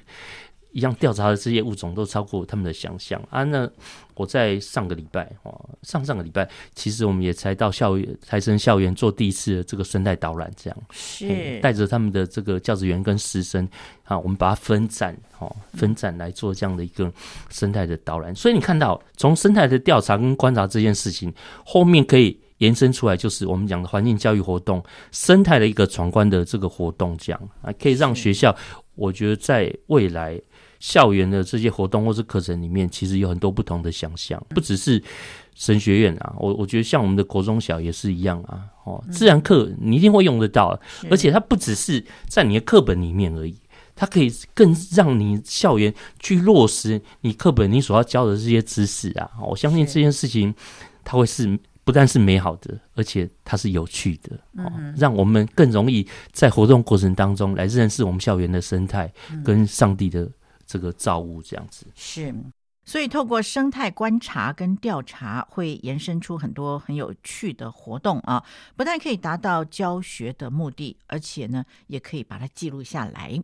[0.71, 3.43] 一样调查的这些物种都超过他们的想象啊！
[3.43, 3.67] 那
[4.13, 13.67] 我在上个礼拜哦，上上个礼拜，其实我们也才到校园台生校园做第一次的这个生态导览，这样是带着他们的这个教职员跟师生
[14.03, 17.11] 啊，我们把它分展哦，分展来做这样的一个
[17.49, 18.35] 生态的导览。
[18.35, 21.33] 所以你看到从生态的调查跟观察这件事情，
[21.65, 28.55] 后面可以延伸出来，就是我们讲的环境教育活动、生态的一个闯关的这个活动，这样啊，可以让学校，
[28.93, 30.39] 我觉得在未来。
[30.79, 35.01] 校园的这些活动或是课程里面，其实有很多不同的想象，不只是
[35.53, 38.63] 神学院啊，我我觉得像我们的国中小也是一样啊。
[38.85, 40.79] 哦，自然课你一定会用得到，
[41.11, 43.55] 而且它不只是在你的课本里面而已，
[43.93, 49.29] 它可以更让你校园去落实你课本你所要教的这些知识啊。
[49.45, 50.55] 我相信这件事情，
[51.03, 59.11] 它会是不但是美好的，而且它是有趣的，哦，让我们更容易在活动过程当中来认识我们校园的生态
[59.43, 60.27] 跟上帝的。
[60.69, 62.31] 这个造物这样子是，
[62.85, 68.45] 所以透过生态观察跟调查，会延伸出很多很有趣的活动啊！
[68.75, 73.41] 不但可以达到教学的目的，而且呢，也可以把它记录下来。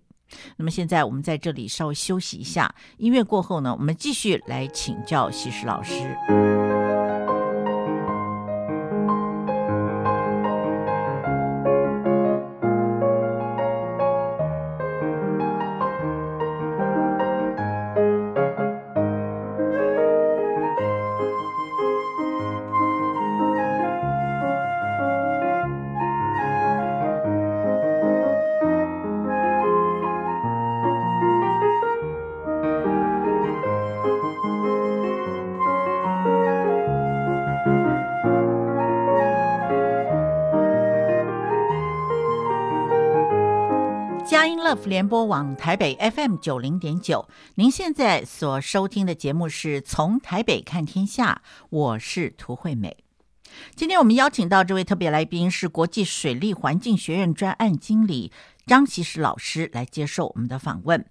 [0.57, 6.15] 那么现在我们在这里稍微休息一下，音乐过后呢，我们继续来请教西施老师。
[44.83, 52.97] 联播网台北 FM 九零点九，您现在所收听的节目是从台北看天下，我是涂惠美。
[53.75, 58.31] 今天我们邀请到这位特别来宾是国际水利环境学院专案经理
[58.65, 61.05] 张西施老师来接受我们的访问。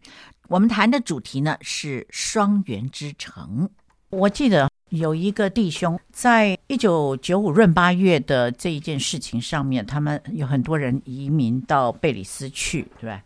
[0.48, 3.70] 我们谈的主题呢是双元之城。
[4.10, 13.22] 我记得有一个弟兄在一九九五闰八月的这一件事情上面，他们有很多人移民到贝里斯去，对吧？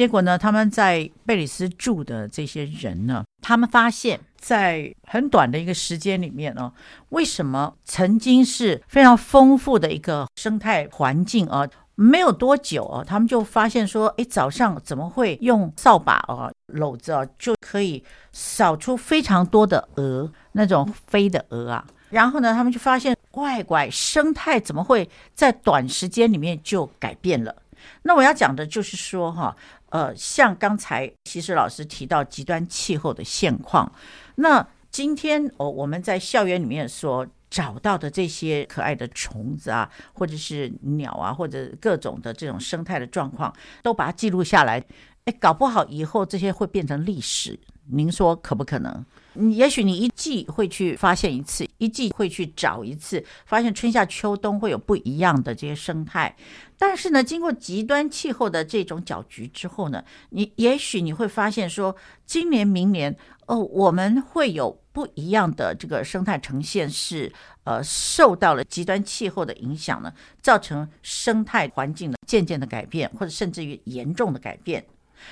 [0.00, 6.72] 结果呢，他们在贝里斯住的这些人呢，他们发现，在很短的一个时间里面呢，
[7.10, 21.86] 为什么曾经是非常丰富的一个生态环境啊，没有多久啊，他们就发现说，哎，早上怎么会用扫把啊、篓子啊，就可以扫出非常多的鹅，那种飞的鹅啊。
[22.08, 27.54] 然后呢，他们就发现，乖乖，生态怎么会在短时间里面就改变了？
[28.02, 29.54] 那我要讲的就是说，哈。
[29.90, 33.92] 呃，像刚才其实老师提到极端气候的现况，
[34.36, 44.82] 那今天哦，我们在校园里面所找到的这些可爱的虫子啊，或者是鸟啊，或者各种的这种生态的状况，都把它记录下来。
[45.24, 47.58] 哎，搞不好以后这些会变成历史，
[47.90, 49.04] 您说可不可能？
[49.52, 56.34] 也许你一季会去发现一次，一季会去找一次，发现春夏秋冬会有不一样的这些生态。
[56.80, 63.14] 但是呢，经过极端气候的这种搅局之后呢，你也许你会发现说，今年明年
[63.44, 67.30] 哦，我们会有不一样的这个生态呈现，是
[67.64, 74.82] 呃受到了极端气候的影响呢，造成生态环境的渐渐的改变，或者甚至于严重的改变。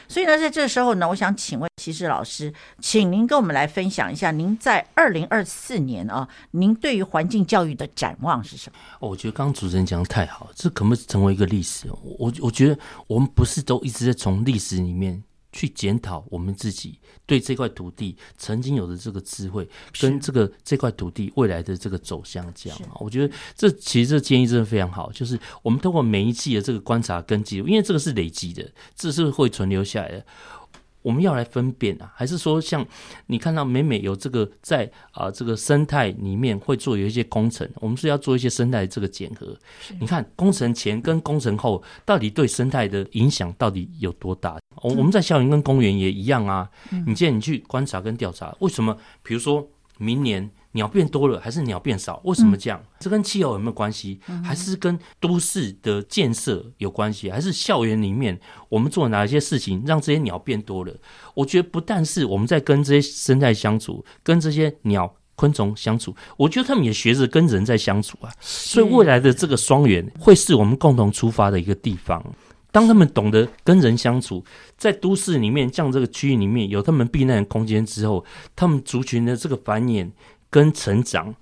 [0.09, 8.79] 所以呢，在这时候呢，我想请问其实老师，请您跟我们来分享一下，您在二零二四年啊，您对于环境教育的展望是什么？
[9.01, 11.87] 哦，我觉得刚刚主持人讲的太好，这可不可以成为一个历史？
[12.19, 15.23] 我我觉得我们不是都一直在从历史里面。
[15.53, 19.69] 去检讨我们自己对这块土地曾经有的这个智慧，
[20.01, 25.11] 跟这个这块土地未来的这个走向，这样啊，我觉得这其实这建议真的非常好。
[25.13, 30.27] 就是我们通过每一季的这个观察跟记录，因为这个是累积的，这是会存留下来的。
[31.09, 32.87] 我们要来分辨啊，还是说像
[33.29, 39.57] 你看到每每有这个在啊、呃、这个生态里面会做有一些工程，我们是要做一些生态的这个检核。
[39.99, 44.59] 你看工程前跟工程后到底对生态的影响到底有多大？
[44.83, 46.69] 我我们在校园跟公园也一样啊。
[47.07, 48.95] 你既然你去观察跟调查，为什么？
[49.23, 49.67] 比如说
[49.97, 50.51] 明年。
[50.73, 52.21] 鸟变多了还是鸟变少？
[52.25, 52.79] 为什么这样？
[52.83, 54.21] 嗯、这跟气候有没有关系？
[54.45, 57.31] 还是跟都市的建设有关系？
[57.31, 60.95] 还是校园里面我们做哪一些事情让这些鸟变多了？
[61.35, 68.31] 我觉得不但是我们在跟这些生态相处，跟这些鸟昆虫相处，我觉得他们也学着跟人在相处啊。
[68.41, 72.23] 所以未来的这个双元会是我们共同出发的一个地方。
[72.71, 74.45] 当他们懂得跟人相处，
[74.77, 78.23] 在都市里面，像这个区域里面有他们避难的空间之后，
[78.55, 80.11] 他们族群的这个繁衍。
[80.51, 81.35] 跟成长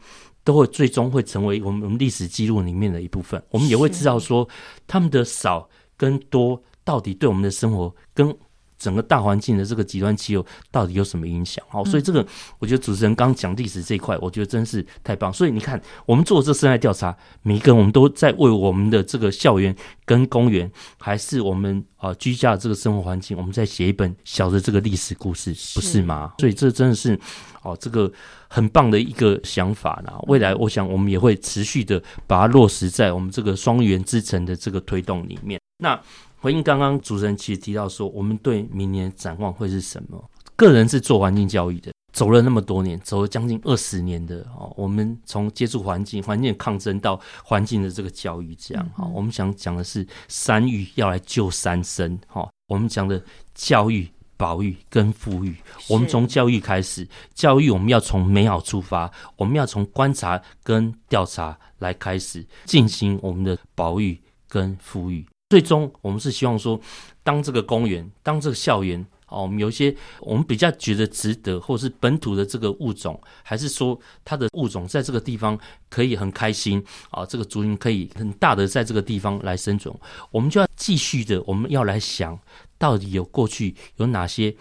[0.44, 3.42] 都会最终会成为我们历史记录里面的一部分。
[3.50, 4.48] 我们也会知道说，
[4.86, 8.36] 他们的少跟多到底对我们的生活跟
[8.78, 11.64] 整个大环境的这个极端气候到底有什么影响？
[11.68, 12.26] 好，所以这个
[12.58, 15.32] 我觉得主持人刚讲历史这一块，我觉得真是太棒。
[15.32, 26.32] 所以你看，我们做这生态调查，每一个人我们都在为我们的这个校园跟公园，还是我们啊居家的这个生活环境，我们在写一本小的这个历史故事，不是吗？
[26.38, 27.18] 所以这真的是
[27.62, 28.10] 哦，这个
[28.48, 30.12] 很棒的一个想法呢。
[30.26, 35.58] 未来我想我们也会持续的把它落实在我们这个双元之城的这个推动里面。
[35.78, 35.98] 那。
[36.38, 40.22] 回应刚刚主持人其实提到说，我们对明年展望会是什么？
[40.54, 44.72] 个人是做环境教育的，走了那么多年，走了将近二十年的哦。
[44.76, 49.06] 我们从接触环境、环境的抗争到环境的这个教育，这样哈。
[49.12, 52.48] 我们想讲的是三育要来救三生哈。
[52.68, 53.22] 我们讲的
[53.54, 55.54] 教育、保育跟富裕，
[55.88, 64.18] 我们从教育开始，教育我们要从美好出发，我们要从观察跟调查来开始进行我们的保育
[64.48, 65.26] 跟复育。
[65.48, 66.80] 最终，我们是希望说，
[67.22, 75.56] 当这个公园，当这个校园，哦，我们有一些我们比较觉得值得，或者是本土的这个物种，还是说它的物种在这个地方
[75.88, 79.94] 可以很开心啊，这个族群可以很大的在这个地方来生存，
[80.32, 82.36] 我们就要继续的，我们要来想
[82.76, 84.52] 到底有过去有哪些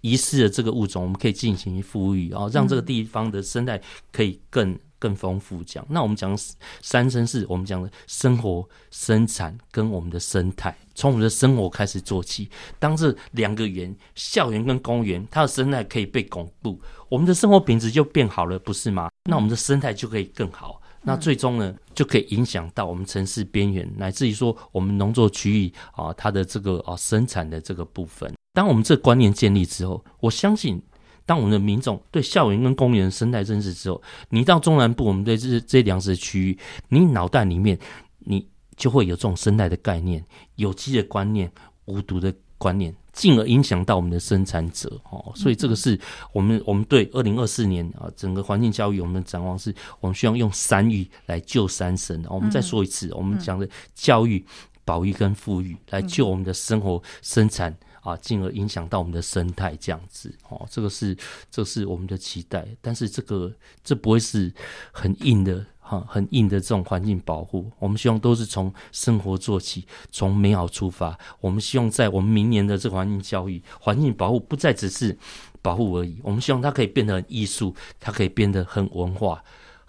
[0.00, 3.78] 遗失的这个物种，我们可以进行复育啊，让这个地方的生态
[4.10, 4.78] 可以更。
[5.00, 6.38] 更丰富讲，那我们讲
[6.82, 12.48] 三生是我们讲的生活、生产跟我们的生态，从我们的生活开始做起。
[12.78, 19.10] 当这两个园，校园跟公园，它的生态可以被巩固，我们的生活品质就变好了，不是吗？
[19.24, 28.30] 那我们的生态就可以更好，那最终呢，就可以影响到我们城市边缘，乃至于说我们农作区域啊，它的这个啊生产的这个部分。
[28.52, 30.82] 当我们这观念建立之后，我相信。
[31.26, 37.78] 当我们的民众对校园跟公园生态认识之后，你到中南部，我们对这这粮食区域，你脑袋里面
[38.18, 40.24] 你就会有这种生态的概念、
[40.56, 41.50] 有机的观念、
[41.84, 45.32] 无毒的观念，进而影响到我们的生产者哦。
[45.34, 45.98] 所以这个是
[46.32, 52.24] 我们我们对二零二四年啊整个环境教育我们的展望是，我们需要用三育来救三生。
[52.28, 54.44] 我们再说一次，我们讲的教育、
[54.84, 57.76] 保育跟富裕来救我们的生活生产。
[58.00, 61.16] 啊，进而影响到我们的生态，这样子哦，这个是
[61.50, 63.52] 这是我们的期待，但是这个
[63.84, 64.52] 这不会是
[64.90, 67.70] 很硬的哈，很硬的这种环境保护。
[67.78, 71.18] 我们希望都是从生活做起，从美好出发。
[71.40, 75.16] 我们希望在我们明年的这个环境教育、环境保护，不再只是
[75.60, 76.18] 保护而已。
[76.22, 79.42] 我们希望它可以变得很艺术，它可以变得很文化。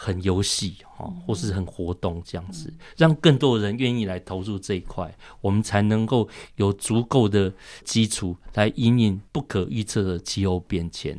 [0.04, 11.16] 很游戏哈，或是很活动这样子，让更多的人愿意来投入这一块，我们才能够有足够的基础来引领不可预测的气候变迁。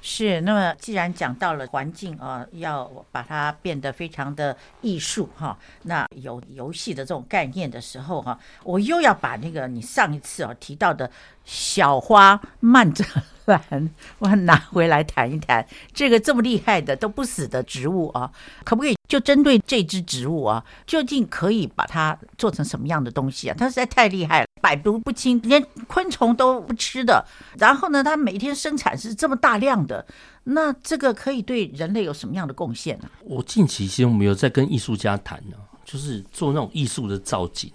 [0.00, 11.10] 是，那么既然讲到了环境啊，要把它变得非常的艺术哈，那有游戏的这种概念的时候哈，我又要把那个你上一次啊提到的
[11.44, 13.04] 小花蔓泽
[13.50, 15.66] 兰，我拿回来谈一谈。
[15.92, 18.30] 这个这么厉害的都不死的植物啊，
[18.64, 23.56] 可不可以就针对这只植物啊，究竟可以把它做成什么样的东西啊？
[23.58, 24.46] 它实在太厉害了。
[24.60, 27.24] 百毒不侵，连昆虫都不吃的。
[27.58, 30.04] 然后呢，它每天生产是这么大量的，
[30.44, 33.08] 那这个可以对人类有什么样的贡献呢？
[33.24, 37.72] 我近期其实我们有在跟艺术家谈呢，就是做那种艺术的造景。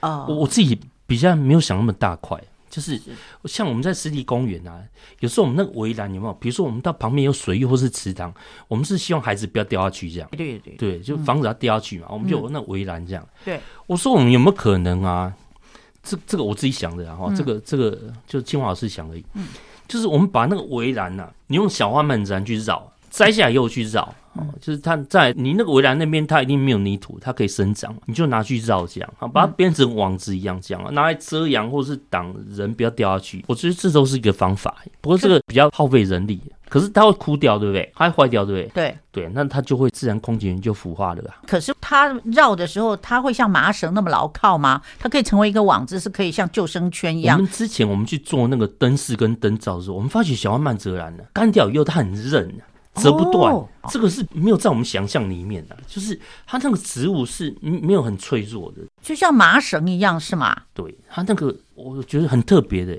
[0.00, 2.38] 哦，我我自己比较没有想那么大块。
[2.76, 3.00] 就是
[3.46, 4.78] 像我们在湿地公园啊，
[5.20, 6.34] 有时候我们那个围栏有没有？
[6.34, 8.30] 比如说我们到旁边有水域或是池塘，
[8.68, 10.28] 我们是希望孩子不要掉下去这样。
[10.32, 12.08] 对对对，就防止他掉下去嘛。
[12.10, 13.26] 我们就有那围栏这样。
[13.46, 15.32] 对，我说我们有没有可能啊？
[16.02, 19.46] 这这个我自己想的，然后这个这个就清华老师想的，嗯，
[19.88, 24.14] 就是我们把那个围栏呐，你用小花蔓泽兰去绕，摘下来又去绕。
[24.36, 33.44] 哦，就是它在你那个围栏那边，它一定没有泥土，它可以生长，你就拿去绕这样，好，把它变成网子一样这样，拿来遮阳或是挡人不要掉下去。
[33.48, 37.90] 我觉得这都是一个方法，不过这个比较耗费人力，可是它会枯掉，对不对？
[37.94, 38.90] 它会坏掉，对不对？
[38.90, 41.40] 对对，那它就会自然空间就腐化了吧。
[41.46, 44.82] 可是它绕的时候，它会像麻绳那么牢靠吗？
[44.98, 47.38] 它可以成为一个网子，是可以像救生圈一样。
[47.38, 52.52] 我们之前我们去做那个灯饰跟灯罩的时候，我们发觉小花蔓泽兰呢，干掉以后它很韧。
[52.96, 60.56] 折不断，哦，这个是没有在我们想象里面的，就是它那个植物是没有很脆弱的，就像麻绳一样，是吗？
[60.74, 62.98] 对，它那个我觉得很特别的，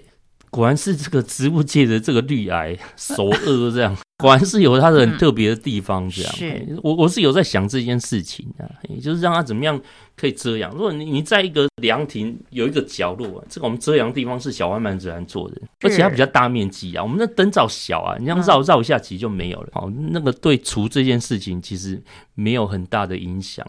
[0.49, 3.95] 果然是这个植物界的这个绿癌 首恶这样。
[4.17, 6.33] 果然是有它的很特别的地方，这样。
[6.33, 9.79] 嗯、是我我是有在想这件事情啊，也就是让它怎么样
[10.15, 10.71] 可以遮阳。
[10.71, 17.03] 如果你你在一个凉亭有一个角落，这个我们遮阳地方是小花蛮自然做的，而且它比较大面积啊。
[17.03, 19.69] 我们的灯罩小啊，你这样绕绕一下其实就没有了。
[19.73, 22.01] 哦，那个对除这件事情其实
[22.33, 23.63] 没有很大的影响，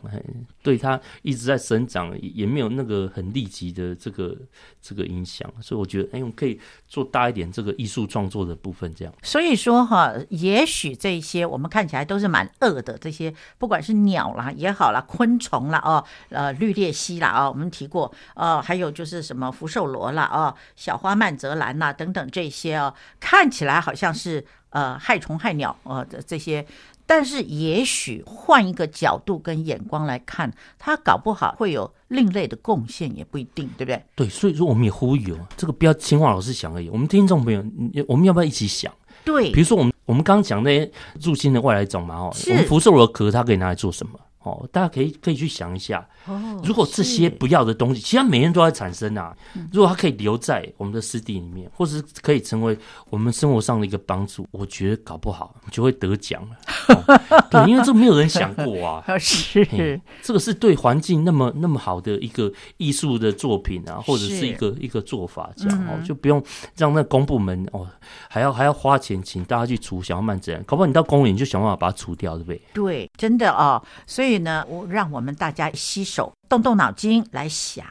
[0.62, 4.34] 对它一直在生长也没有那个很立即的这个
[4.80, 5.46] 这个影响。
[5.60, 9.12] 所以我觉得，哎，我们可以做大一点这个艺术创作的部分，这样。
[9.22, 10.14] 所以说哈。
[10.40, 26.64] 也许这些我们看起来都是蛮恶的，这些不管是鸟啦也好啦，昆虫啦哦，呃，绿鬣蜥啦哦，我们提过，哦，还有就是什么福寿螺啦哦，小花曼泽兰啦等等这些哦，看起来好像是呃害虫害鸟呃的这些，
[27.06, 34.04] 但是也许换一个角度跟眼光来看，它搞不好会有另类的贡献，也不一定，对不对？
[34.14, 37.52] 对，所以说我们也呼吁哦，这个不要青华老师想而已，我们听众朋
[37.92, 38.92] 友，我们要不要一起想？
[39.24, 40.90] 对，比如说我们我们刚刚讲那些
[41.20, 44.18] 入侵的外来种嘛，哦，我们福寿螺壳它可以拿来做什么？
[44.42, 46.06] 哦，大家可以可以去想一下。
[46.26, 49.36] 哦，如果这些不要的东西，其实它每天都在产生啊。
[49.72, 52.78] 如果它可以留在我们的湿地里面，或是可以成为
[53.10, 56.56] 我们生活上的一个帮助，我觉得搞不好就会得奖了。
[56.88, 59.04] 哦、对，因为这没有人想过啊。
[59.18, 66.42] 是，这个是对环境那么那么好的一个艺术的作品啊，或者是一个一个做法，这样哦，就不用
[66.76, 67.86] 让那公部门哦
[68.28, 72.62] 还要还要花钱请大家去除小花蔓泽兰，搞不好你到公园你就想办法把它除掉，对不对？
[72.74, 73.82] 对，真的哦。
[74.06, 76.30] 所以所以呢，我让我们大家洗手。
[76.50, 77.86] 动动脑筋来想，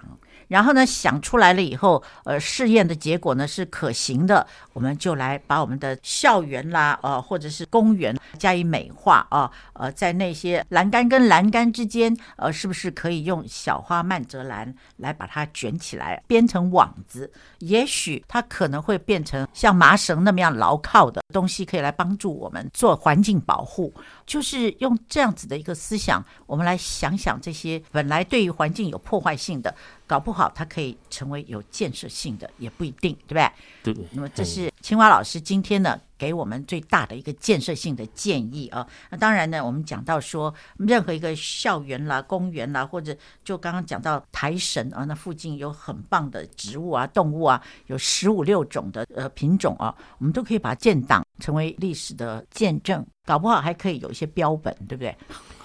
[0.47, 17.31] 然后呢，想出来了以后，呃，试验的结果呢是可行的，我们就来把我们的校园啦，呃，或者是公园加以美化啊，呃，在那些栏杆跟栏杆之间，呃，是不是可以用小花蔓泽兰来把它卷起来，编成网子？
[17.59, 23.93] 也许它可能会变成像麻绳那么样牢靠的东西，可以来帮助我们做环境保护。
[24.25, 29.73] 就是用这样子的一个思想，我们来想想这些本来对于环境有破坏性的，
[30.07, 33.93] 搞不好它可以成为有建设性的，也不一定，对不对？
[33.93, 34.07] 对。
[34.13, 38.87] 那么这是青蛙老师今天呢给我们最大的一个建设性的建议啊。
[39.11, 53.05] 那当然呢，我们讲到说任何一个校园啦、公园啦，或者就刚刚讲到台神啊，那附近有很棒的植物啊、动物啊，有十五六种的呃品种啊，我们都可以把它建档成为历史的见证。
[53.25, 55.17] 搞不好还可以有一些标本，对不对？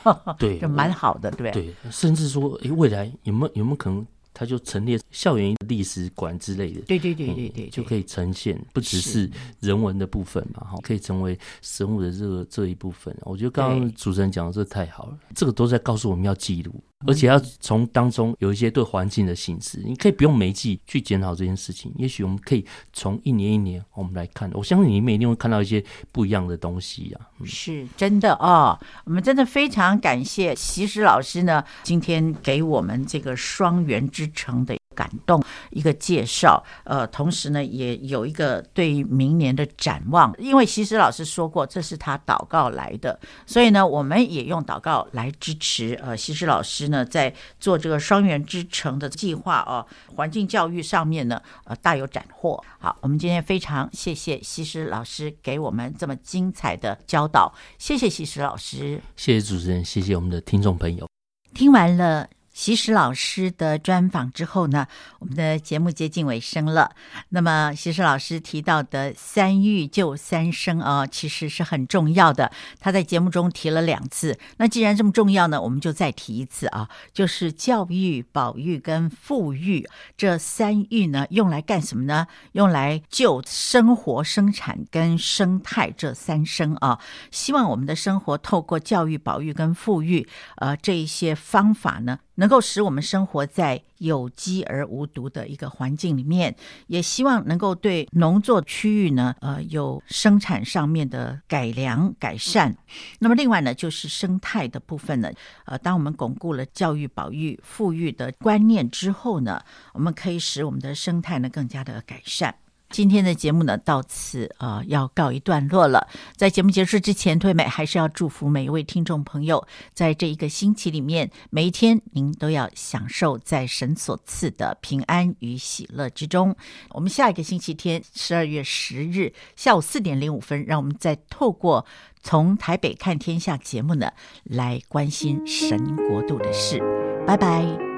[0.36, 1.53] 对，就蛮好的，对不对？
[1.53, 4.05] 对，甚至说，哎，未来有没有有没有可能，
[4.35, 6.80] 它就陈列校园历史馆之类的？
[6.83, 9.30] 对对对对对，就可以呈现，不只是
[9.61, 13.16] 人文的部分嘛，哈，可以成为生物的这个这一部分。
[13.22, 16.74] 我觉得刚刚主持人讲的这太好了，这个都在告诉我们要记录。
[17.07, 19.80] 而且要从当中有一些对环境的省思。
[19.84, 24.50] 你可以不用每季去检讨这件事情，也许我们可以从一年一年我们来看。
[24.55, 27.44] 我相信你们一定会看到一些不一样的东西呀、啊。
[27.44, 34.76] 是真的哦，我们真的非常感谢习实老师呢，今天给我们这个双元之城的。
[34.93, 40.32] 感动一个介绍，呃，同时呢，也有一个对明年的展望。
[40.38, 45.99] 因为席实老师说过，这是他祷告来的，所以呢，我们也用祷告来支持。
[46.03, 49.86] 呃，西施老师呢，在做这个双元之城的计划哦，
[50.16, 52.62] 环境教育上面呢，呃，大有斩获。
[52.78, 61.07] 好，我们今天非常谢谢西施老师给我们这么精彩的教导，谢谢西施老师，谢谢主持人，谢谢我们的听众朋友。
[61.55, 62.41] 听完了。
[62.62, 64.86] 其实老师的专访之后呢，
[65.18, 66.92] 我们的节目接近尾声了。
[67.30, 72.52] 那么，其实老师提到的“三育救三生”啊，其实是很重要的。
[72.78, 74.38] 他在节目中提了两次。
[74.58, 82.28] 那既然这么重要呢，我们就再提一次啊，就是教育、保育跟富裕这三育呢，用来干什么呢？
[82.52, 87.00] 用来救生活、生产跟生态这三生啊。
[87.32, 92.20] 希望我们的生活透过教育、保育跟富裕，呃，这一些方法呢。
[92.37, 96.55] 能够使我们生活在有机而无毒的一个环境里面，
[96.87, 102.76] 也希望能够对农作区域呢，呃，有生产上面的改良改善。
[103.18, 105.30] 那么另外呢，就是生态的部分呢，
[105.66, 109.62] 呃，当我们巩固了教育、保育、富裕的观念之后呢，
[109.93, 112.55] 我们可以使我们的生态呢更加的改善。
[112.93, 116.07] 今天的节目呢，到此、呃、要告一段落了。
[116.36, 126.55] 在节目结束之前，退美还是要祝福每一位听众朋友，在这一个星期里面，每一天您都要享受在神所赐的平安与喜乐之中。
[126.90, 131.86] 我们下一个星期天，十二月十日下午四点零五分，让我们再透过
[132.22, 134.12] 从台北看天下节目呢，
[134.45, 136.80] 来关心神国度的事。
[137.26, 137.91] 拜拜。